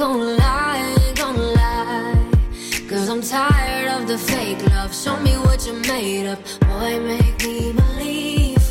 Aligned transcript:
gonna 0.00 0.24
lie, 0.24 0.96
ain't 0.96 1.18
gonna 1.18 1.42
lie. 1.60 2.14
Cause 2.88 3.10
I'm 3.10 3.20
tired 3.20 4.00
of 4.00 4.08
the 4.08 4.16
fake 4.16 4.64
love. 4.70 4.94
Show 4.94 5.14
me 5.20 5.32
what 5.32 5.66
you're 5.66 5.82
made 5.94 6.26
of. 6.26 6.38
Boy, 6.60 6.98
make 7.00 7.44
me 7.44 7.72
believe. 7.72 8.64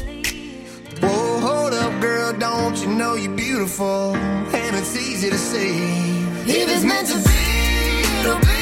Whoa, 0.99 1.39
hold 1.39 1.73
up, 1.73 2.01
girl, 2.01 2.33
don't 2.33 2.75
you 2.81 2.87
know 2.87 3.13
you're 3.13 3.35
beautiful? 3.35 4.15
And 4.15 4.75
it's 4.75 4.97
easy 4.97 5.29
to 5.29 5.37
see. 5.37 5.77
If 6.47 6.67
it's 6.67 6.83
meant 6.83 7.07
to 7.09 7.17
be, 7.29 7.45
it'll 8.21 8.39
be, 8.49 8.61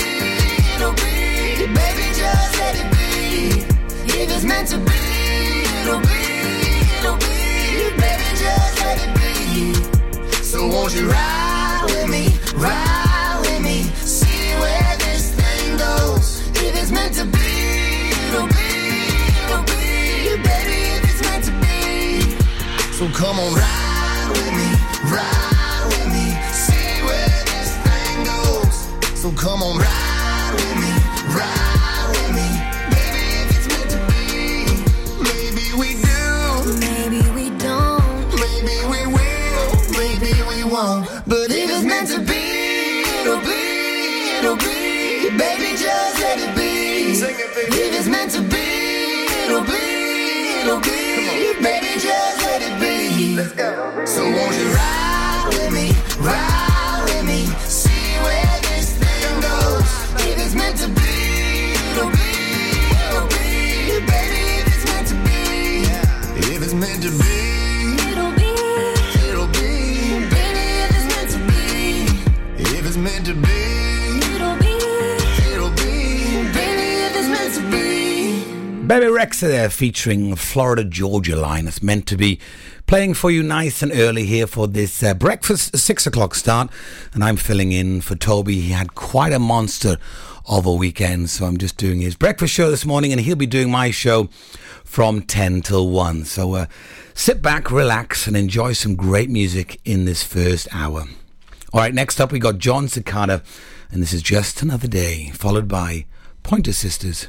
it'll 0.76 0.92
be. 0.92 1.72
Baby, 1.80 2.06
just 2.20 2.60
let 2.60 2.76
it 2.82 2.90
be. 2.92 3.64
If 4.12 4.30
it's 4.36 4.44
meant 4.44 4.68
to 4.74 4.78
be, 4.78 5.04
it'll 5.84 6.02
be, 6.02 6.22
it'll 7.00 7.16
be. 7.16 7.96
Baby, 8.04 8.28
just 8.44 8.80
let 8.84 8.98
it 9.06 9.12
be. 9.16 10.44
So 10.44 10.68
won't 10.68 10.94
you 10.94 11.10
ride 11.10 11.84
with 11.86 12.10
me, 12.10 12.37
ride 12.58 13.40
with 13.42 13.62
me, 13.62 13.84
see 14.04 14.54
where 14.62 14.98
this 14.98 15.34
thing 15.36 15.78
goes. 15.78 16.42
If 16.52 16.76
it's 16.82 16.92
meant 16.92 17.14
to 17.16 17.26
be, 17.26 17.54
it'll 18.28 18.48
be, 18.48 18.72
it'll 19.46 19.64
be. 19.64 19.78
Baby, 20.44 20.80
if 20.96 21.04
it's 21.10 21.22
meant 21.28 21.44
to 21.46 21.54
be. 21.64 22.36
So 22.94 23.08
come 23.10 23.40
on, 23.40 23.54
ride 23.54 24.30
with 24.34 24.54
me, 24.60 24.70
ride 25.12 25.86
with 25.92 26.08
me, 26.16 26.26
see 26.52 27.04
where 27.08 27.42
this 27.52 27.70
thing 27.86 28.18
goes. 28.26 28.76
So 29.22 29.32
come 29.32 29.62
on, 29.64 29.78
ride 29.80 30.07
Let's 53.38 53.54
go. 53.54 54.04
So 54.06 54.24
won't 54.24 54.58
you 54.58 54.68
ride 54.74 55.50
with 55.54 55.72
me, 55.72 55.92
ride 56.20 57.04
with 57.06 57.24
me, 57.24 57.46
see 57.70 58.18
where 58.26 58.60
this 58.66 58.98
thing 58.98 59.42
goes. 59.42 59.86
If 60.26 60.38
it's 60.44 60.56
meant 60.56 60.78
to 60.78 60.88
be, 60.88 61.74
it'll 61.92 62.10
be, 62.10 62.34
it'll 63.06 63.28
be. 63.30 64.02
Baby, 64.10 64.42
if 64.58 64.68
it's 64.74 64.86
meant 64.90 65.08
to 65.10 65.16
be, 65.22 65.86
if 66.56 66.62
it's 66.64 66.74
meant 66.74 67.04
to 67.04 67.12
be. 67.12 67.38
It'll 68.10 68.34
be. 68.34 68.50
It'll 69.30 69.48
be, 69.54 70.26
Baby, 70.34 70.66
if 70.82 70.90
it's 70.98 71.08
meant 71.14 71.30
to 71.30 71.40
be. 71.46 71.62
if 72.64 72.86
it's 72.88 72.98
meant 72.98 73.26
to 73.28 73.34
be, 73.36 73.60
It'll 74.34 74.58
be. 74.58 74.74
it'll 75.54 75.70
be, 75.78 75.94
baby, 76.54 76.90
if 77.06 77.14
it's 77.16 77.30
meant 77.30 77.54
to 77.54 77.62
be. 77.70 78.88
Bebe 78.88 79.06
Rexha 79.06 79.42
there 79.48 79.70
featuring 79.70 80.36
Florida 80.36 80.84
Georgia 80.84 81.36
Line. 81.36 81.68
It's 81.68 81.84
meant 81.84 82.08
to 82.08 82.18
be 82.18 82.40
playing 82.88 83.14
for 83.14 83.30
you 83.30 83.44
nice 83.44 83.84
and 83.84 83.92
early 83.92 84.26
here 84.26 84.48
for 84.48 84.66
this 84.66 85.04
uh, 85.04 85.14
breakfast 85.14 85.78
six 85.78 86.08
o'clock 86.08 86.34
start. 86.34 86.70
And 87.14 87.24
I'm 87.24 87.36
filling 87.36 87.74
in 87.74 88.00
for 88.00 88.16
Toby. 88.16 88.62
He 88.62 88.72
had 88.72 88.96
quite 88.96 89.34
a 89.34 89.40
monster 89.40 89.98
of 90.46 90.66
a 90.66 90.74
weekend. 90.74 91.30
So 91.30 91.46
I'm 91.46 91.58
just 91.58 91.76
doing 91.76 92.00
his 92.00 92.16
breakfast 92.16 92.54
show 92.54 92.72
this 92.72 92.86
morning 92.86 93.12
and 93.12 93.20
he'll 93.20 93.36
be 93.36 93.46
doing 93.46 93.70
my 93.70 93.92
show 93.92 94.30
from 94.86 95.22
10 95.22 95.62
till 95.64 95.90
1. 95.90 96.24
So 96.24 96.54
uh, 96.54 96.66
sit 97.14 97.42
back, 97.42 97.70
relax 97.70 98.26
and 98.26 98.38
enjoy 98.38 98.72
some 98.72 98.96
great 98.96 99.30
music 99.30 99.82
in 99.84 100.06
this 100.06 100.24
first 100.24 100.68
hour. 100.74 101.04
All 101.74 101.82
right, 101.82 101.94
next 101.94 102.22
up 102.22 102.32
we 102.32 102.40
got 102.40 102.58
Jon 102.58 102.88
Secada 102.88 103.44
and 103.92 104.02
this 104.02 104.14
is 104.14 104.22
Just 104.22 104.62
Another 104.62 104.88
Day, 104.88 105.30
followed 105.32 105.68
by 105.68 106.06
Pointer 106.44 106.74
Sisters. 106.74 107.28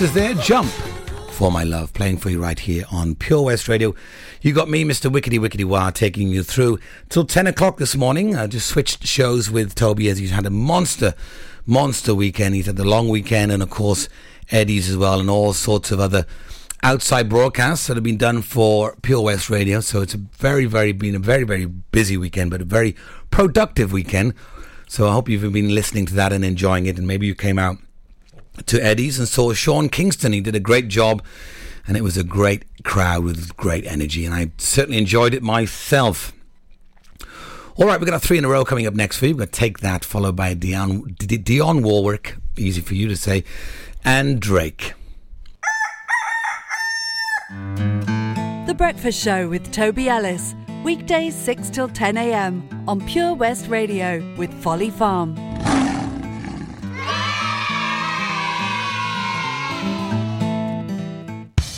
Sisters 0.00 0.14
there, 0.14 0.34
Jump 0.42 0.70
for 1.32 1.52
My 1.52 1.62
Love, 1.62 1.92
playing 1.92 2.16
for 2.16 2.30
you 2.30 2.42
right 2.42 2.58
here 2.58 2.86
on 2.90 3.14
Pure 3.14 3.42
West 3.42 3.68
Radio. 3.68 3.94
You 4.40 4.54
got 4.54 4.70
me, 4.70 4.82
Mr. 4.82 5.12
Wickety 5.12 5.38
Wickety 5.38 5.66
Wah, 5.66 5.90
taking 5.90 6.28
you 6.28 6.42
through 6.42 6.78
till 7.10 7.26
10 7.26 7.46
o'clock 7.46 7.76
this 7.76 7.94
morning. 7.94 8.34
I 8.34 8.46
just 8.46 8.66
switched 8.66 9.06
shows 9.06 9.50
with 9.50 9.74
Toby 9.74 10.08
as 10.08 10.16
he's 10.16 10.30
had 10.30 10.46
a 10.46 10.50
monster, 10.50 11.12
monster 11.66 12.14
weekend. 12.14 12.54
He's 12.54 12.64
had 12.64 12.76
the 12.76 12.84
long 12.86 13.10
weekend 13.10 13.52
and, 13.52 13.62
of 13.62 13.68
course, 13.68 14.08
Eddie's 14.50 14.88
as 14.88 14.96
well, 14.96 15.20
and 15.20 15.28
all 15.28 15.52
sorts 15.52 15.90
of 15.90 16.00
other 16.00 16.24
outside 16.82 17.28
broadcasts 17.28 17.86
that 17.88 17.98
have 17.98 18.04
been 18.04 18.16
done 18.16 18.40
for 18.40 18.96
Pure 19.02 19.20
West 19.20 19.50
Radio. 19.50 19.80
So 19.80 20.00
it's 20.00 20.14
a 20.14 20.18
very, 20.38 20.64
very, 20.64 20.92
been 20.92 21.14
a 21.14 21.18
very, 21.18 21.44
very 21.44 21.66
busy 21.66 22.16
weekend, 22.16 22.50
but 22.50 22.62
a 22.62 22.64
very 22.64 22.96
productive 23.30 23.92
weekend. 23.92 24.32
So 24.88 25.10
I 25.10 25.12
hope 25.12 25.28
you've 25.28 25.52
been 25.52 25.74
listening 25.74 26.06
to 26.06 26.14
that 26.14 26.32
and 26.32 26.42
enjoying 26.42 26.86
it, 26.86 26.96
and 26.96 27.06
maybe 27.06 27.26
you 27.26 27.34
came 27.34 27.58
out 27.58 27.76
to 28.66 28.82
Eddie's 28.82 29.18
and 29.18 29.28
saw 29.28 29.52
Sean 29.52 29.88
Kingston. 29.88 30.32
He 30.32 30.40
did 30.40 30.54
a 30.54 30.60
great 30.60 30.88
job 30.88 31.22
and 31.86 31.96
it 31.96 32.02
was 32.02 32.16
a 32.16 32.24
great 32.24 32.64
crowd 32.84 33.24
with 33.24 33.56
great 33.56 33.86
energy 33.86 34.24
and 34.24 34.34
I 34.34 34.52
certainly 34.58 34.98
enjoyed 34.98 35.34
it 35.34 35.42
myself. 35.42 36.32
All 37.76 37.86
right, 37.86 37.98
we've 37.98 38.08
got 38.08 38.16
a 38.16 38.26
three 38.26 38.36
in 38.36 38.44
a 38.44 38.48
row 38.48 38.64
coming 38.64 38.86
up 38.86 38.94
next 38.94 39.16
for 39.16 39.26
you. 39.26 39.34
We're 39.34 39.38
going 39.38 39.48
to 39.48 39.58
take 39.58 39.78
that, 39.80 40.04
followed 40.04 40.36
by 40.36 40.54
Dionne, 40.54 41.82
Warwick, 41.82 42.36
easy 42.56 42.80
for 42.80 42.94
you 42.94 43.08
to 43.08 43.16
say, 43.16 43.44
and 44.04 44.40
Drake. 44.40 44.92
The 47.48 48.74
Breakfast 48.76 49.22
Show 49.22 49.48
with 49.48 49.72
Toby 49.72 50.08
Ellis 50.08 50.54
Weekdays 50.84 51.34
6 51.34 51.70
till 51.70 51.88
10 51.88 52.16
a.m. 52.16 52.84
on 52.88 53.06
Pure 53.06 53.34
West 53.34 53.66
Radio 53.68 54.22
with 54.36 54.52
Folly 54.62 54.90
Farm. 54.90 55.49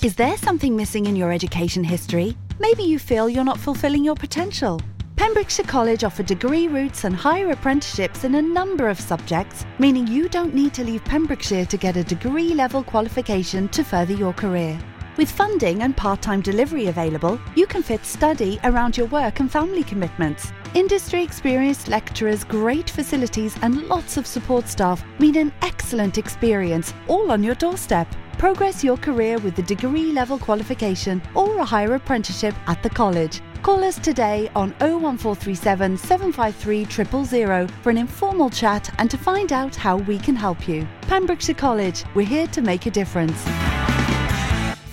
Is 0.02 0.16
there 0.16 0.36
something 0.36 0.74
missing 0.74 1.06
in 1.06 1.14
your 1.14 1.30
education 1.30 1.84
history? 1.84 2.36
Maybe 2.58 2.82
you 2.82 2.98
feel 2.98 3.28
you're 3.28 3.44
not 3.44 3.60
fulfilling 3.60 4.04
your 4.04 4.16
potential. 4.16 4.80
Pembrokeshire 5.14 5.64
College 5.64 6.02
offer 6.02 6.24
degree 6.24 6.66
routes 6.66 7.04
and 7.04 7.14
higher 7.14 7.52
apprenticeships 7.52 8.24
in 8.24 8.34
a 8.34 8.42
number 8.42 8.88
of 8.88 8.98
subjects, 8.98 9.64
meaning 9.78 10.08
you 10.08 10.28
don't 10.28 10.56
need 10.56 10.74
to 10.74 10.82
leave 10.82 11.04
Pembrokeshire 11.04 11.66
to 11.66 11.76
get 11.76 11.96
a 11.96 12.02
degree 12.02 12.52
level 12.52 12.82
qualification 12.82 13.68
to 13.68 13.84
further 13.84 14.12
your 14.12 14.32
career. 14.32 14.76
With 15.16 15.30
funding 15.30 15.82
and 15.82 15.96
part 15.96 16.20
time 16.20 16.40
delivery 16.40 16.86
available, 16.86 17.38
you 17.54 17.68
can 17.68 17.84
fit 17.84 18.04
study 18.04 18.58
around 18.64 18.96
your 18.96 19.06
work 19.06 19.38
and 19.38 19.52
family 19.52 19.84
commitments. 19.84 20.52
Industry 20.74 21.22
experienced 21.22 21.86
lecturers, 21.86 22.42
great 22.42 22.90
facilities, 22.90 23.56
and 23.62 23.86
lots 23.86 24.16
of 24.16 24.26
support 24.26 24.66
staff 24.66 25.04
mean 25.20 25.36
an 25.36 25.52
excellent 25.62 26.18
experience, 26.18 26.92
all 27.06 27.30
on 27.30 27.44
your 27.44 27.54
doorstep. 27.54 28.08
Progress 28.42 28.82
your 28.82 28.96
career 28.96 29.38
with 29.38 29.56
a 29.60 29.62
degree 29.62 30.10
level 30.10 30.36
qualification 30.36 31.22
or 31.36 31.58
a 31.58 31.64
higher 31.64 31.94
apprenticeship 31.94 32.56
at 32.66 32.82
the 32.82 32.90
college. 32.90 33.40
Call 33.62 33.84
us 33.84 34.00
today 34.00 34.50
on 34.56 34.70
01437 34.80 35.96
753 35.96 37.44
000 37.44 37.68
for 37.84 37.90
an 37.90 37.98
informal 37.98 38.50
chat 38.50 38.92
and 38.98 39.08
to 39.08 39.16
find 39.16 39.52
out 39.52 39.76
how 39.76 39.98
we 39.98 40.18
can 40.18 40.34
help 40.34 40.66
you. 40.66 40.84
Pembrokeshire 41.02 41.54
College, 41.54 42.02
we're 42.16 42.26
here 42.26 42.48
to 42.48 42.62
make 42.62 42.86
a 42.86 42.90
difference. 42.90 43.40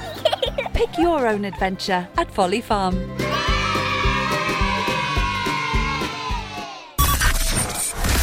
Pick 0.73 0.97
your 0.97 1.27
own 1.27 1.45
adventure 1.45 2.07
at 2.17 2.29
Folly 2.31 2.59
Farm. 2.61 2.95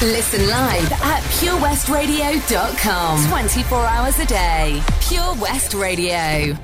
Listen 0.02 0.48
live 0.50 0.92
at 0.92 1.22
purewestradio.com. 1.40 3.26
24 3.28 3.87
hours 3.87 4.18
a 4.18 4.26
day. 4.26 4.82
Pure 5.00 5.34
West 5.37 5.72
Radio. 5.72 6.54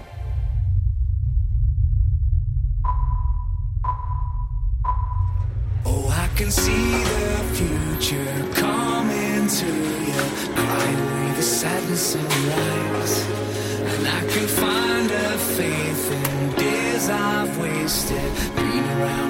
And 12.16 14.08
I 14.08 14.20
can 14.32 14.48
find 14.48 15.10
a 15.10 15.38
faith 15.38 16.12
in 16.12 16.52
days 16.54 17.08
I've 17.08 17.56
wasted. 17.58 18.56
Been 18.56 18.84
around 19.00 19.29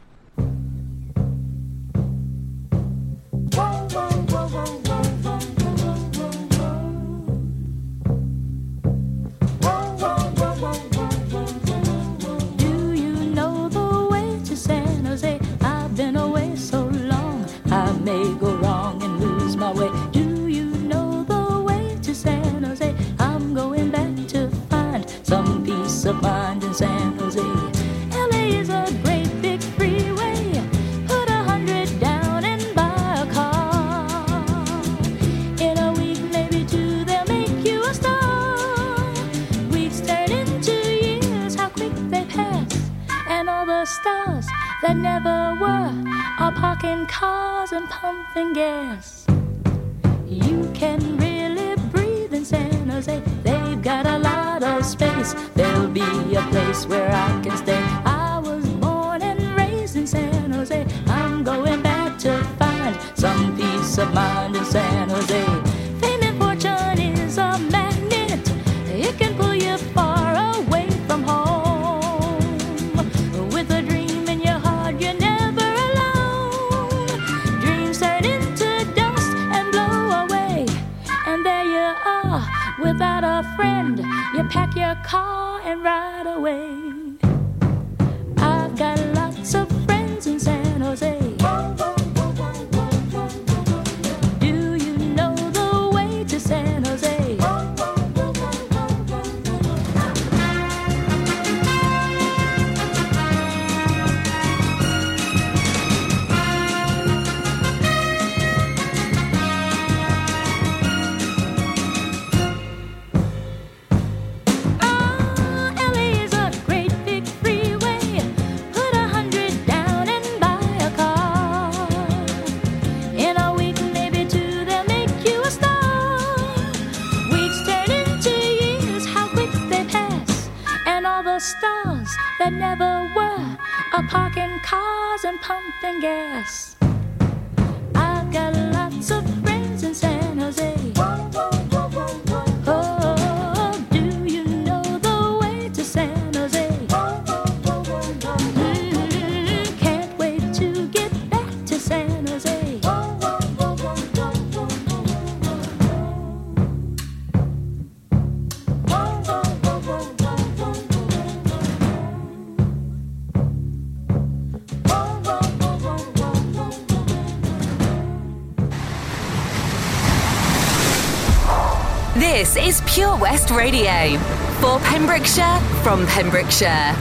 This 172.15 172.57
is 172.57 172.81
Pure 172.85 173.19
West 173.19 173.51
Radio 173.51 174.19
for 174.59 174.79
Pembrokeshire 174.79 175.61
from 175.81 176.05
Pembrokeshire. 176.07 176.93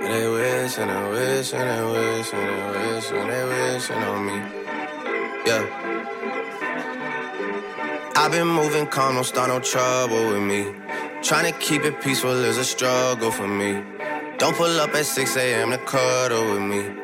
They 0.00 0.28
wish 0.28 0.76
and 0.78 0.90
they 0.90 1.08
wish 1.08 1.52
and 1.54 1.70
they 1.70 1.84
wish 1.84 2.32
and 2.32 2.48
they 2.48 2.94
wish 2.94 3.10
and 3.12 3.30
they 3.30 3.44
wishing 3.44 3.96
on 3.96 4.26
me. 4.26 4.38
Yeah. 5.46 5.62
I've 8.16 8.32
been 8.32 8.48
moving 8.48 8.88
calm, 8.88 9.14
don't 9.14 9.24
start 9.24 9.50
no 9.50 9.60
trouble 9.60 10.30
with 10.30 10.42
me. 10.42 10.74
Trying 11.22 11.52
to 11.52 11.58
keep 11.60 11.84
it 11.84 12.00
peaceful 12.00 12.32
is 12.32 12.58
a 12.58 12.64
struggle 12.64 13.30
for 13.30 13.46
me. 13.46 13.84
Don't 14.38 14.56
pull 14.56 14.80
up 14.80 14.92
at 14.96 15.06
6 15.06 15.36
a.m. 15.36 15.70
to 15.70 15.78
cuddle 15.78 16.54
with 16.54 16.62
me. 16.62 17.03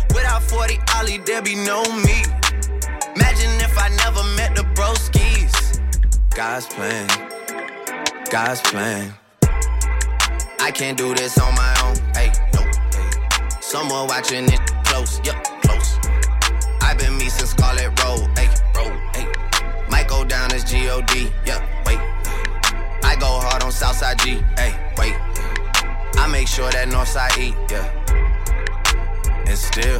Without 0.81 0.97
40 0.97 1.11
Ollie, 1.11 1.17
there 1.25 1.41
be 1.41 1.55
no 1.55 1.83
me. 1.83 2.23
Imagine 3.15 3.59
if 3.61 3.77
I 3.77 3.89
never 4.03 4.23
met 4.35 4.55
the 4.55 4.63
broskies. 4.73 5.79
God's 6.35 6.67
plan, 6.67 7.07
God's 8.29 8.61
plan. 8.61 9.13
I 10.59 10.71
can't 10.71 10.97
do 10.97 11.13
this 11.15 11.37
on 11.37 11.53
my 11.55 11.75
own. 11.83 11.95
Hey, 12.13 12.31
no. 12.53 12.61
Hey. 12.61 13.59
Someone 13.61 14.07
watching 14.07 14.45
it 14.45 14.59
close. 14.85 15.19
Yup, 15.25 15.43
close. 15.63 15.97
I've 16.81 16.97
been 16.97 17.17
me 17.17 17.29
since 17.29 17.51
Scarlett 17.51 17.99
Road. 18.03 18.29
Hey, 18.37 18.47
road. 18.75 18.93
Hey. 19.15 19.27
Might 19.89 20.07
go 20.07 20.23
down 20.23 20.53
as 20.53 20.63
G-O-D. 20.63 21.31
Yup, 21.45 21.61
wait. 21.85 21.99
I 23.03 23.15
go 23.19 23.39
hard 23.39 23.63
on 23.63 23.71
Southside 23.71 24.19
G. 24.19 24.41
Hey, 24.55 24.73
wait. 24.97 25.15
I 26.15 26.27
make 26.31 26.47
sure 26.47 26.69
that 26.71 26.87
Northside 26.87 27.37
E. 27.37 27.55
Yeah. 27.69 27.87
And 29.47 29.57
still. 29.57 29.99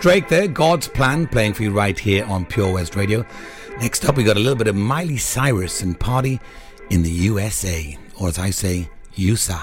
Drake 0.00 0.28
there, 0.28 0.48
God's 0.48 0.88
Plan, 0.88 1.26
playing 1.26 1.52
for 1.52 1.62
you 1.62 1.72
right 1.72 1.98
here 1.98 2.24
on 2.24 2.46
Pure 2.46 2.72
West 2.72 2.96
Radio. 2.96 3.22
Next 3.80 4.06
up, 4.06 4.16
we 4.16 4.24
got 4.24 4.38
a 4.38 4.40
little 4.40 4.56
bit 4.56 4.66
of 4.66 4.74
Miley 4.74 5.18
Cyrus 5.18 5.82
and 5.82 6.00
Party 6.00 6.40
in 6.88 7.02
the 7.02 7.10
USA, 7.10 7.98
or 8.18 8.28
as 8.28 8.38
I 8.38 8.48
say, 8.48 8.88
USA. 9.16 9.58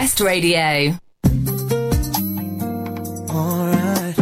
West 0.00 0.20
Radio. 0.20 0.96
Alright. 3.28 4.18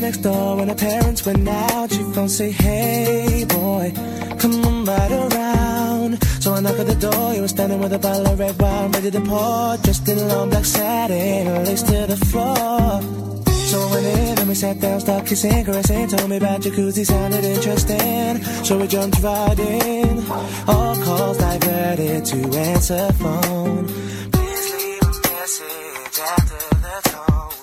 Next 0.00 0.18
door 0.18 0.56
when 0.56 0.68
her 0.68 0.74
parents 0.74 1.24
went 1.24 1.48
out. 1.48 1.92
She 1.92 2.02
phone 2.14 2.28
say, 2.28 2.50
Hey 2.50 3.44
boy, 3.48 3.92
come 4.40 4.64
on 4.64 4.84
right 4.84 5.12
around. 5.12 6.22
So 6.40 6.54
I 6.54 6.60
knock 6.60 6.76
at 6.80 6.86
the 6.88 6.96
door. 6.96 7.21
Were 7.42 7.48
standing 7.48 7.80
with 7.80 7.92
a 7.92 7.98
bottle 7.98 8.28
of 8.28 8.38
red 8.38 8.56
wine 8.62 8.92
ready 8.92 9.10
to 9.10 9.20
pour. 9.20 9.76
Dressed 9.78 10.08
in 10.08 10.16
a 10.16 10.26
long 10.26 10.50
black 10.50 10.64
satin, 10.64 11.64
lace 11.64 11.82
to 11.82 12.06
the 12.06 12.16
floor. 12.16 13.02
So 13.66 13.88
went 13.90 14.06
in 14.06 14.38
and 14.38 14.48
we 14.48 14.54
sat 14.54 14.78
down, 14.78 15.00
started 15.00 15.26
kissing, 15.28 15.64
caressing, 15.64 16.06
told 16.06 16.30
me 16.30 16.36
about 16.36 16.60
jacuzzi, 16.60 17.04
sounded 17.04 17.42
interesting. 17.44 18.44
So 18.64 18.78
we 18.78 18.86
jumped 18.86 19.20
right 19.22 19.58
in, 19.58 20.24
all 20.68 20.94
calls 21.02 21.38
diverted 21.38 22.24
to 22.26 22.36
answer 22.58 23.12
phone. 23.14 23.88
Please 24.30 24.66
leave 24.74 25.02
a 25.02 25.12
message 25.32 26.20
after 26.34 26.60
the 26.84 26.96
tone. 27.10 27.54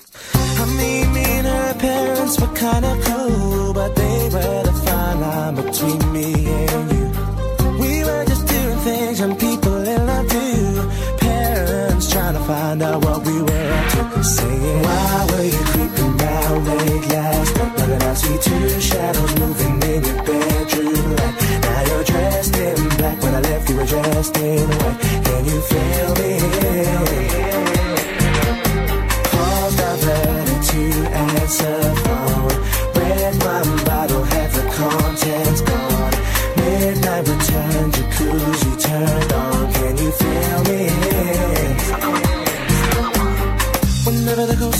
I 0.60 0.64
mean, 0.76 1.12
me 1.14 1.24
and 1.24 1.46
her 1.46 1.74
parents 1.78 2.38
were 2.38 2.54
kinda 2.54 3.00
cool, 3.04 3.72
but 3.72 3.96
they 3.96 4.28
were 4.28 4.62
the 4.62 4.72
fine 4.84 5.20
line 5.22 5.54
between 5.54 6.12
me 6.12 6.34
and 6.66 6.89
find 12.70 12.82
out 12.82 13.04
what 13.04 13.26
we 13.26 13.42
were 13.42 13.72
up 13.78 14.12
to. 14.14 14.24
Saying, 14.24 14.82
why 14.82 15.26
were 15.30 15.42
you 15.42 15.62
creeping 15.72 16.16
round 16.18 16.66
late 16.68 17.06
last 17.08 17.56
night? 17.56 17.72
But 17.76 17.86
then 17.88 18.02
I 18.02 18.14
see 18.14 18.38
two 18.46 18.80
shadows 18.80 19.32
moving 19.40 19.82
in 19.90 20.04
your 20.04 20.22
bedroom 20.22 21.16
light. 21.16 21.36
Now 21.62 21.80
you're 21.88 22.04
dressed 22.04 22.56
in 22.56 22.88
black. 22.98 23.22
When 23.22 23.34
I 23.34 23.40
left, 23.40 23.68
you 23.70 23.76
were 23.76 23.86
dressed 23.86 24.36
in 24.36 24.68
white. 24.68 25.00
Can 25.26 25.44
you 25.50 25.60
feel 25.70 26.10
me? 26.20 26.30
Diverted 29.76 30.62
to 30.70 30.82
answer 31.10 31.80
phone. 31.94 31.99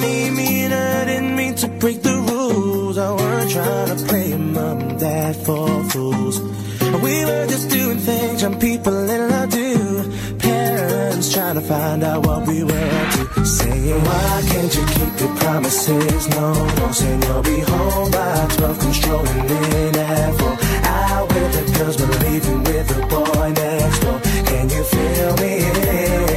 Mean, 0.00 0.34
me 0.34 0.64
and 0.64 0.74
I 0.74 1.04
didn't 1.04 1.36
mean 1.36 1.54
to 1.56 1.68
break 1.68 2.02
the 2.02 2.16
rules. 2.30 2.98
I 2.98 3.10
weren't 3.12 3.50
trying 3.50 3.96
to 3.96 4.04
play 4.06 4.36
mom 4.36 4.80
and 4.80 4.98
dad 4.98 5.36
for 5.36 5.84
fools. 5.84 6.40
We 7.02 7.24
were 7.24 7.46
just 7.46 7.70
doing 7.70 7.98
things 7.98 8.42
young 8.42 8.58
people 8.58 8.96
in 9.08 9.30
love 9.30 9.50
do. 9.50 10.12
Parents 10.38 11.32
trying 11.32 11.54
to 11.56 11.60
find 11.60 12.02
out 12.02 12.26
what 12.26 12.46
we 12.46 12.64
were 12.64 12.88
up 13.00 13.08
to. 13.14 13.44
Saying, 13.44 14.04
why 14.04 14.42
can't 14.48 14.74
you 14.76 14.84
keep 14.96 15.20
your 15.20 15.34
promises? 15.36 16.28
No, 16.28 16.52
no, 16.76 16.92
saying 16.92 17.22
you'll 17.22 17.42
be 17.42 17.60
home 17.60 18.10
by 18.10 18.46
12, 18.56 18.78
controlling 18.78 19.50
in 19.50 19.96
at 19.96 20.34
4. 20.38 20.58
Out 20.86 21.28
with 21.34 21.52
the 21.56 21.78
girls, 21.78 21.96
but 21.96 22.10
leaving 22.24 22.62
with 22.64 22.88
the 22.88 23.00
boy 23.06 23.52
next 23.52 23.98
door. 24.00 24.20
Can 24.46 24.68
you 24.70 24.84
feel 24.84 25.36
me? 25.36 26.33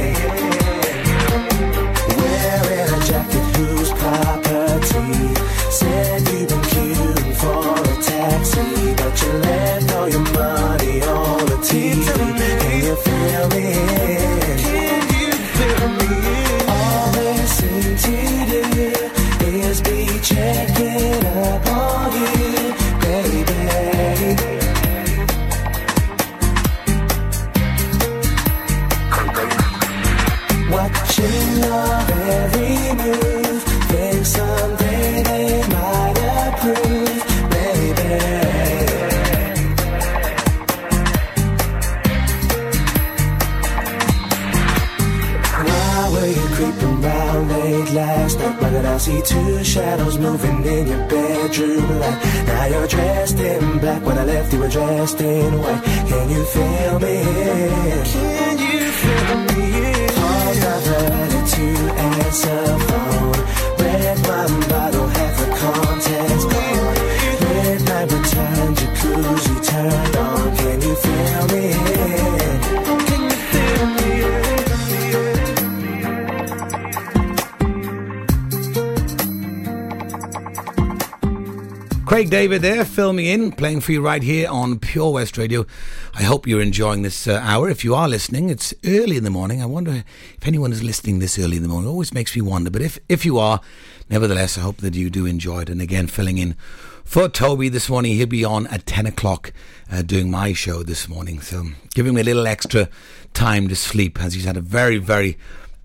David 82.38 82.62
there, 82.62 82.84
filming 82.84 83.26
in, 83.26 83.50
playing 83.50 83.80
for 83.80 83.90
you 83.90 84.00
right 84.00 84.22
here 84.22 84.48
on 84.48 84.78
Pure 84.78 85.10
West 85.10 85.36
Radio. 85.36 85.66
I 86.14 86.22
hope 86.22 86.46
you're 86.46 86.62
enjoying 86.62 87.02
this 87.02 87.26
uh, 87.26 87.40
hour. 87.42 87.68
If 87.68 87.82
you 87.82 87.96
are 87.96 88.08
listening, 88.08 88.48
it's 88.48 88.72
early 88.84 89.16
in 89.16 89.24
the 89.24 89.28
morning. 89.28 89.60
I 89.60 89.66
wonder 89.66 90.04
if 90.36 90.46
anyone 90.46 90.70
is 90.70 90.80
listening 90.80 91.18
this 91.18 91.36
early 91.36 91.56
in 91.56 91.64
the 91.64 91.68
morning. 91.68 91.88
It 91.88 91.90
always 91.90 92.14
makes 92.14 92.36
me 92.36 92.42
wonder. 92.42 92.70
But 92.70 92.82
if, 92.82 92.96
if 93.08 93.24
you 93.24 93.40
are, 93.40 93.60
nevertheless, 94.08 94.56
I 94.56 94.60
hope 94.60 94.76
that 94.76 94.94
you 94.94 95.10
do 95.10 95.26
enjoy 95.26 95.62
it. 95.62 95.68
And 95.68 95.82
again, 95.82 96.06
filling 96.06 96.38
in 96.38 96.54
for 97.02 97.28
Toby 97.28 97.68
this 97.70 97.88
morning. 97.88 98.12
He'll 98.12 98.28
be 98.28 98.44
on 98.44 98.68
at 98.68 98.86
10 98.86 99.06
o'clock 99.06 99.52
uh, 99.90 100.02
doing 100.02 100.30
my 100.30 100.52
show 100.52 100.84
this 100.84 101.08
morning. 101.08 101.40
So 101.40 101.64
giving 101.92 102.14
me 102.14 102.20
a 102.20 102.24
little 102.24 102.46
extra 102.46 102.88
time 103.34 103.66
to 103.66 103.74
sleep 103.74 104.22
as 104.22 104.34
he's 104.34 104.44
had 104.44 104.56
a 104.56 104.60
very, 104.60 104.98
very 104.98 105.36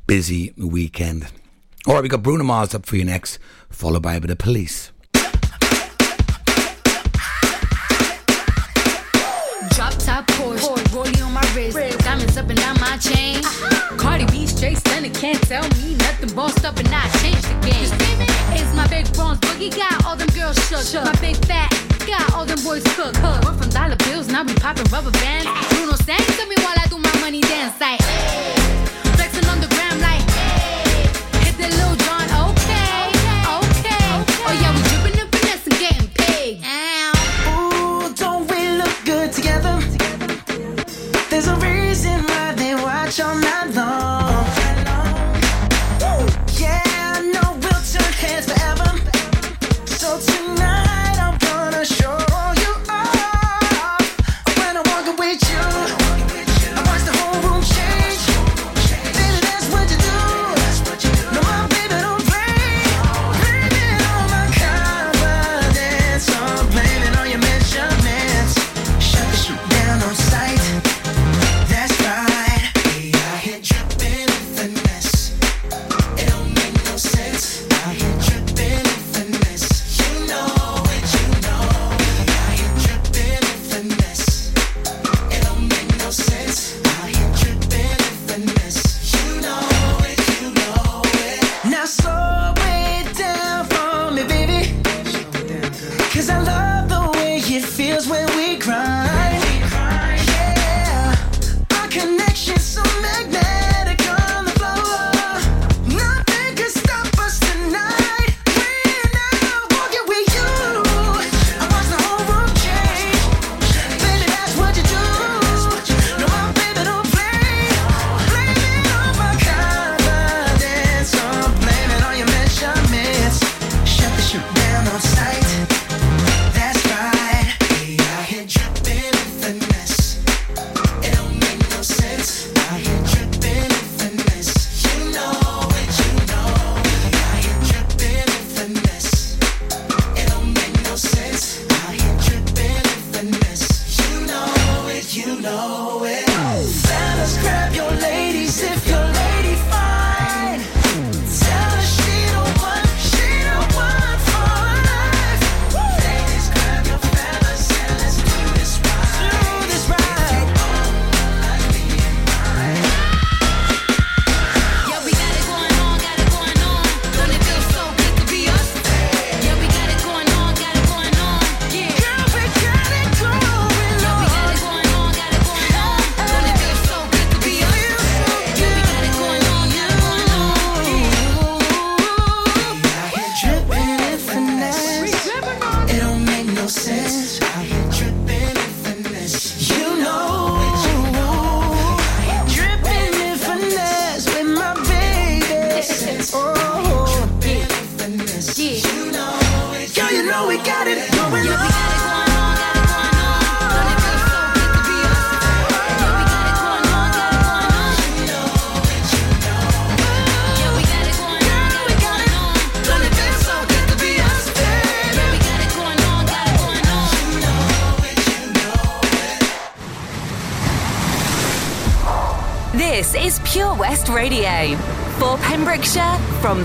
busy 0.06 0.54
weekend. 0.56 1.26
All 1.88 1.96
right, 1.96 2.04
we've 2.04 2.12
got 2.12 2.22
Bruno 2.22 2.44
Mars 2.44 2.76
up 2.76 2.86
for 2.86 2.96
you 2.96 3.06
next, 3.06 3.40
followed 3.72 4.04
by 4.04 4.14
a 4.14 4.22
bit 4.22 4.30
of 4.30 4.38
police. 4.38 4.93
Diamonds 12.14 12.38
up 12.38 12.50
and 12.50 12.60
down 12.60 12.80
my 12.80 12.98
chain. 12.98 13.42
Cardi 13.98 14.26
B 14.26 14.46
straight 14.46 14.78
stunning, 14.78 15.14
can't 15.14 15.42
tell 15.44 15.64
me 15.78 15.96
nothing. 15.96 16.34
Bossed 16.36 16.64
up 16.64 16.78
and 16.78 16.88
I 16.90 17.10
changed 17.22 17.44
the 17.44 17.56
game. 17.66 17.90
It's 18.54 18.74
my 18.76 18.88
big 18.88 19.12
bronze 19.14 19.40
boogie, 19.40 19.76
got 19.76 20.06
all 20.06 20.16
them 20.16 20.30
girls 20.30 20.58
shook. 20.68 21.06
My 21.06 21.16
big 21.22 21.38
fat 21.46 21.72
got 22.06 22.34
all 22.34 22.46
them 22.46 22.62
boys 22.64 22.84
cooked. 22.96 23.18
We're 23.22 23.58
from 23.58 23.70
dollar 23.70 23.96
bills, 23.96 24.28
now 24.28 24.44
we 24.44 24.54
popping 24.56 24.90
rubber 24.92 25.12
bands. 25.12 25.48
Bruno 25.70 25.96
sang 25.96 26.26
to 26.38 26.46
me 26.46 26.56
while 26.58 26.78
I 26.78 26.86
do 26.88 26.98
my 26.98 27.16
money 27.20 27.42
dance 27.42 27.80
like. 27.82 28.00
Flexing 28.00 28.63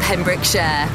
Pembrokeshire. 0.09 0.89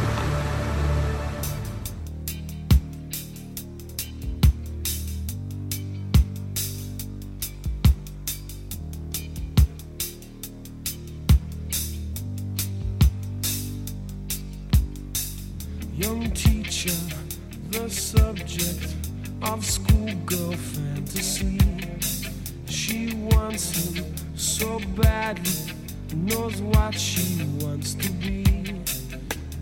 Young 15.95 16.32
teacher, 16.32 16.89
the 17.70 17.88
subject 17.88 18.95
of 19.43 19.64
schoolgirl 19.64 20.53
fantasy. 20.53 21.59
She 22.66 23.14
wants 23.14 23.93
him 23.93 24.05
so 24.36 24.80
badly, 24.95 25.51
knows 26.16 26.59
what 26.64 26.95
she 26.95 27.45
wants 27.61 27.93
to 27.93 28.09
be. 28.14 28.72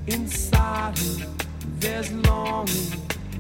Inside 0.08 0.98
her, 0.98 1.28
there's 1.80 2.12
longing. 2.12 2.92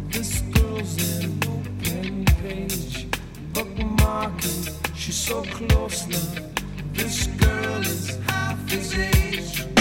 This 0.09 0.41
girl's 0.41 1.24
an 1.24 1.39
open 1.47 2.26
page, 2.26 3.07
bookmarking. 3.51 4.95
She's 4.95 5.16
so 5.16 5.41
close 5.43 6.07
now. 6.07 6.43
This 6.93 7.26
girl 7.28 7.82
is 7.82 8.20
half 8.28 8.70
his 8.70 8.93
age. 8.93 9.80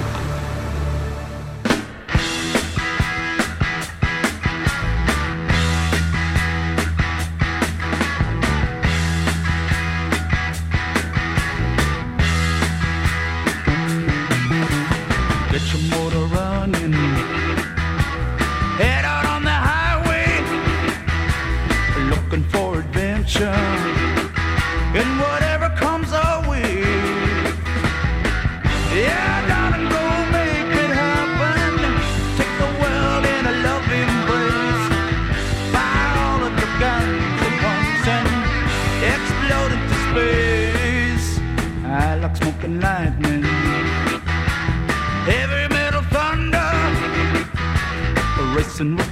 and 48.81 49.10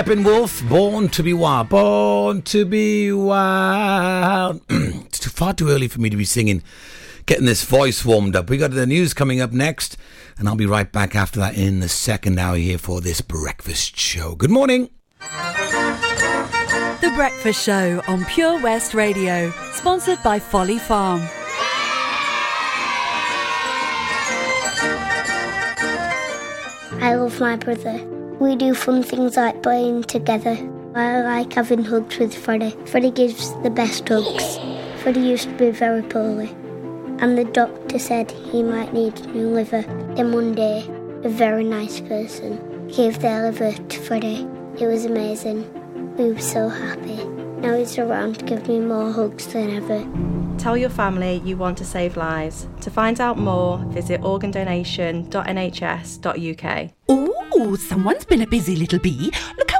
Steppenwolf, 0.00 0.66
Born 0.66 1.10
to 1.10 1.22
be 1.22 1.34
Wild. 1.34 1.68
Born 1.68 2.40
to 2.40 2.64
be 2.64 3.12
Wild. 3.12 4.62
it's 4.70 5.18
too, 5.18 5.28
far 5.28 5.52
too 5.52 5.68
early 5.68 5.88
for 5.88 6.00
me 6.00 6.08
to 6.08 6.16
be 6.16 6.24
singing, 6.24 6.62
getting 7.26 7.44
this 7.44 7.64
voice 7.64 8.02
warmed 8.02 8.34
up. 8.34 8.48
We 8.48 8.56
got 8.56 8.70
the 8.70 8.86
news 8.86 9.12
coming 9.12 9.42
up 9.42 9.52
next, 9.52 9.98
and 10.38 10.48
I'll 10.48 10.56
be 10.56 10.64
right 10.64 10.90
back 10.90 11.14
after 11.14 11.38
that 11.40 11.54
in 11.54 11.80
the 11.80 11.88
second 11.90 12.38
hour 12.38 12.56
here 12.56 12.78
for 12.78 13.02
this 13.02 13.20
breakfast 13.20 13.98
show. 13.98 14.34
Good 14.34 14.50
morning. 14.50 14.88
The 15.18 17.12
Breakfast 17.14 17.62
Show 17.62 18.00
on 18.08 18.24
Pure 18.24 18.62
West 18.62 18.94
Radio, 18.94 19.52
sponsored 19.74 20.22
by 20.22 20.38
Folly 20.38 20.78
Farm. 20.78 21.20
I 27.02 27.14
love 27.16 27.38
my 27.38 27.56
brother. 27.56 28.19
We 28.40 28.56
do 28.56 28.72
fun 28.72 29.02
things 29.02 29.36
like 29.36 29.62
playing 29.62 30.04
together. 30.04 30.56
I 30.94 31.20
like 31.20 31.52
having 31.52 31.84
hugs 31.84 32.18
with 32.18 32.34
Freddie. 32.34 32.74
Freddie 32.86 33.10
gives 33.10 33.52
the 33.62 33.68
best 33.68 34.08
hugs. 34.08 34.58
Freddie 35.02 35.20
used 35.20 35.50
to 35.50 35.54
be 35.56 35.70
very 35.70 36.00
poorly, 36.00 36.48
and 37.18 37.36
the 37.36 37.44
doctor 37.44 37.98
said 37.98 38.30
he 38.30 38.62
might 38.62 38.94
need 38.94 39.20
a 39.20 39.26
new 39.26 39.48
liver. 39.48 39.82
Then 40.16 40.32
one 40.32 40.54
day, 40.54 40.86
a 41.22 41.28
very 41.28 41.64
nice 41.64 42.00
person 42.00 42.88
gave 42.88 43.18
their 43.18 43.42
liver 43.42 43.72
to 43.72 43.98
Freddie. 44.00 44.48
It 44.78 44.86
was 44.86 45.04
amazing. 45.04 45.68
We 46.16 46.32
were 46.32 46.40
so 46.40 46.70
happy. 46.70 47.39
Now 47.60 47.76
he's 47.76 47.98
around 47.98 48.38
to 48.38 48.44
give 48.46 48.66
me 48.68 48.80
more 48.80 49.12
hugs 49.12 49.46
than 49.52 49.70
ever. 49.70 50.06
Tell 50.58 50.76
your 50.76 50.90
family 50.90 51.40
you 51.44 51.56
want 51.56 51.78
to 51.78 51.84
save 51.84 52.16
lives. 52.16 52.66
To 52.82 52.90
find 52.90 53.20
out 53.20 53.38
more, 53.38 53.78
visit 53.88 54.20
organdonation.nhs.uk. 54.22 56.90
Oh, 57.08 57.76
someone's 57.76 58.24
been 58.24 58.42
a 58.42 58.46
busy 58.46 58.76
little 58.76 58.98
bee. 58.98 59.32
Look 59.58 59.70
how 59.70 59.79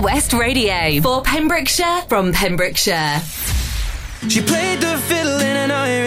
West 0.00 0.32
Radio 0.32 1.00
for 1.02 1.22
Pembrokeshire 1.22 2.02
from 2.08 2.32
Pembrokeshire. 2.32 3.20
She 4.28 4.40
played 4.40 4.80
the 4.80 4.96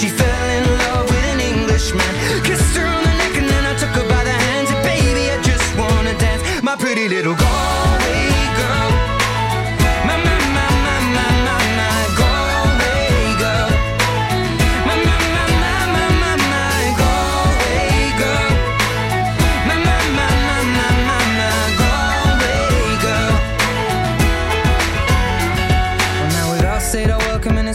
she 0.00 0.08
fell 0.08 0.48
in 0.48 0.64
love 0.78 1.04
with 1.10 1.24
an 1.34 1.40
Englishman. 1.40 2.12
Kissed 2.42 2.74
her 2.74 2.86
on 2.86 3.02
the 3.04 3.14
neck 3.22 3.36
and 3.36 3.46
then 3.46 3.64
I 3.66 3.74
took 3.76 3.90
her 3.90 4.08
by 4.08 4.24
the 4.24 4.32
hands. 4.32 4.70
And 4.70 4.82
baby, 4.82 5.30
I 5.30 5.36
just 5.42 5.76
wanna 5.76 6.16
dance, 6.18 6.62
my 6.62 6.74
pretty 6.74 7.06
little 7.06 7.34
girl. 7.34 7.89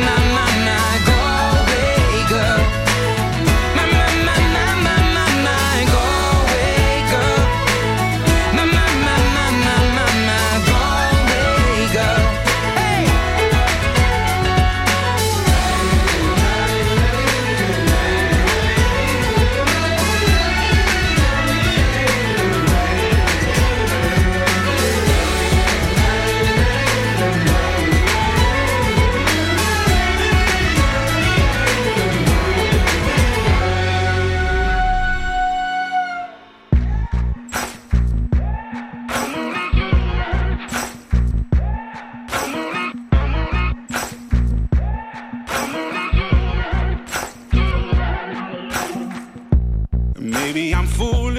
My, 0.00 0.27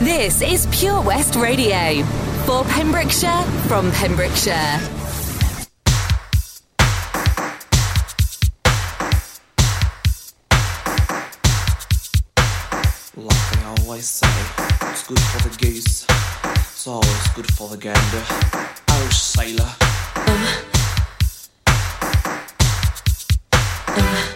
This 0.00 0.42
is 0.42 0.66
Pure 0.72 1.02
West 1.02 1.36
Radio 1.36 2.02
for 2.46 2.64
Pembrokeshire 2.64 3.42
from 3.68 3.92
Pembrokeshire. 3.92 4.80
Like 13.16 13.58
I 13.58 13.74
always 13.78 14.08
say, 14.08 14.26
it's 14.90 15.06
good 15.06 15.20
for 15.20 15.48
the 15.48 15.56
geese. 15.58 16.04
it's 16.08 16.86
always 16.88 17.28
good 17.36 17.50
for 17.54 17.68
the 17.68 17.76
gander. 17.76 18.24
Irish 18.88 19.16
sailor. 19.16 19.70
Um. 20.26 20.46
Um. 23.96 24.33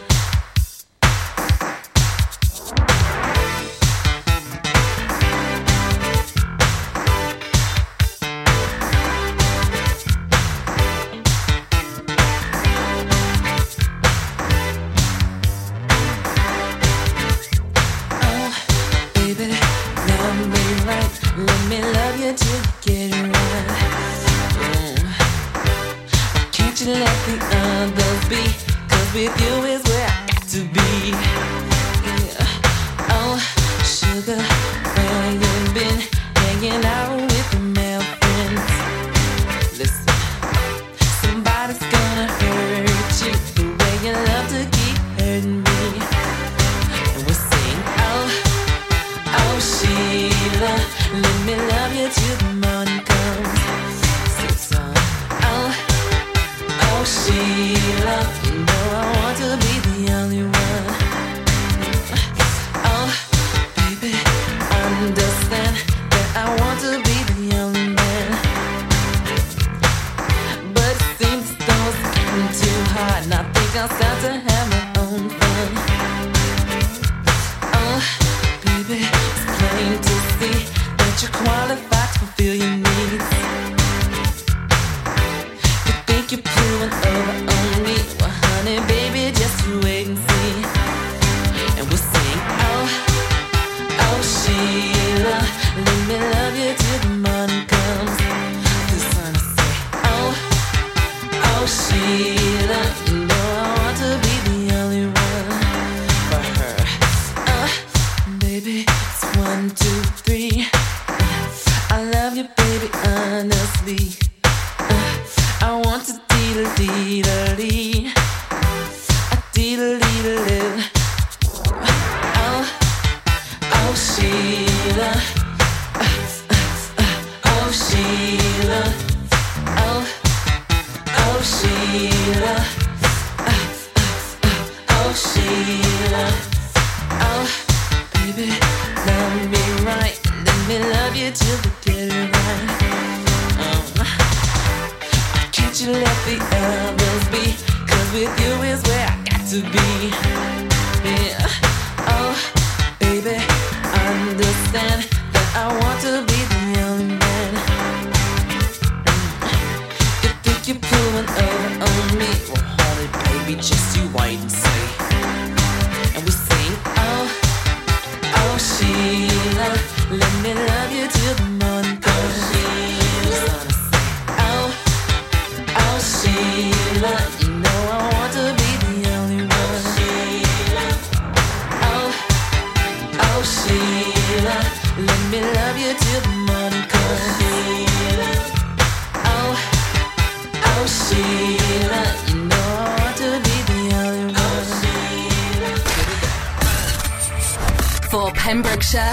your 44.08 44.16
love 44.24 44.48
to 44.48 44.64
keep 44.70 44.96
hurting 45.20 45.62
me. 45.62 45.67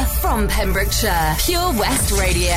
from 0.06 0.48
Pembrokeshire, 0.48 1.36
Pure 1.40 1.74
West 1.74 2.12
Radio. 2.20 2.56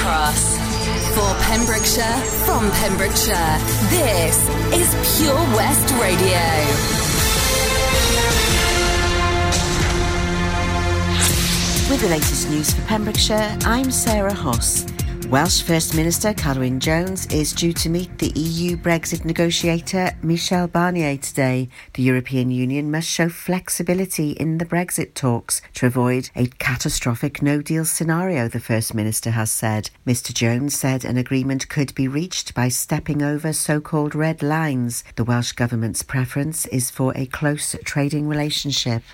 Cross. 0.00 0.58
For 1.14 1.34
Pembrokeshire, 1.44 2.16
from 2.46 2.70
Pembrokeshire, 2.70 3.58
this 3.90 4.48
is 4.72 5.18
Pure 5.18 5.34
West 5.54 5.92
Radio. 6.00 6.40
With 11.90 12.00
the 12.00 12.08
latest 12.08 12.48
news 12.48 12.72
for 12.72 12.82
Pembrokeshire, 12.82 13.56
I'm 13.64 13.90
Sarah 13.90 14.32
Hoss. 14.32 14.86
Welsh 15.30 15.62
First 15.62 15.94
Minister 15.94 16.34
Carwyn 16.34 16.80
Jones 16.80 17.26
is 17.26 17.52
due 17.52 17.72
to 17.74 17.88
meet 17.88 18.18
the 18.18 18.32
EU 18.34 18.76
Brexit 18.76 19.24
negotiator 19.24 20.10
Michel 20.24 20.66
Barnier 20.66 21.18
today. 21.18 21.68
The 21.94 22.02
European 22.02 22.50
Union 22.50 22.90
must 22.90 23.06
show 23.08 23.28
flexibility 23.28 24.32
in 24.32 24.58
the 24.58 24.64
Brexit 24.64 25.14
talks 25.14 25.62
to 25.74 25.86
avoid 25.86 26.30
a 26.34 26.48
catastrophic 26.58 27.42
no 27.42 27.62
deal 27.62 27.84
scenario, 27.84 28.48
the 28.48 28.58
First 28.58 28.92
Minister 28.92 29.30
has 29.30 29.52
said. 29.52 29.90
Mr 30.04 30.34
Jones 30.34 30.74
said 30.74 31.04
an 31.04 31.16
agreement 31.16 31.68
could 31.68 31.94
be 31.94 32.08
reached 32.08 32.52
by 32.52 32.66
stepping 32.66 33.22
over 33.22 33.52
so 33.52 33.80
called 33.80 34.16
red 34.16 34.42
lines. 34.42 35.04
The 35.14 35.22
Welsh 35.22 35.52
Government's 35.52 36.02
preference 36.02 36.66
is 36.66 36.90
for 36.90 37.16
a 37.16 37.26
close 37.26 37.76
trading 37.84 38.26
relationship. 38.26 39.04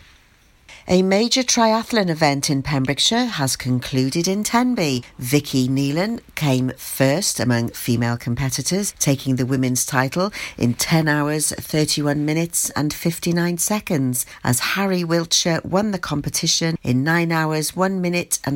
A 0.89 1.03
major 1.03 1.43
triathlon 1.43 2.09
event 2.11 2.49
in 2.49 2.63
Pembrokeshire 2.63 3.25
has 3.25 3.57
concluded 3.57 4.29
in 4.29 4.45
Tenby. 4.45 5.03
Vicky 5.19 5.67
Neelan 5.67 6.21
came 6.37 6.71
first 6.77 7.41
among 7.41 7.71
female 7.71 8.17
competitors, 8.17 8.95
taking 9.01 9.35
the 9.35 9.47
women's 9.47 9.85
title 9.85 10.33
in 10.57 10.75
10 10.75 11.09
hours, 11.09 11.51
31 11.51 12.25
minutes 12.25 12.71
and 12.77 12.95
59 12.95 13.59
seconds, 13.59 14.27
as 14.45 14.61
Harry 14.61 15.03
Wiltshire 15.03 15.61
won 15.65 15.91
the 15.91 15.99
competition 15.99 16.79
in 16.85 17.03
9 17.03 17.33
hours, 17.33 17.75
1 17.75 18.01
minute 18.01 18.39
and 18.45 18.55